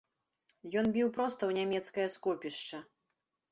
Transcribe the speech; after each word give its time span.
Ён 0.81 0.85
біў 0.95 1.11
проста 1.17 1.39
ў 1.45 1.51
нямецкае 1.59 2.07
скопішча. 2.17 2.83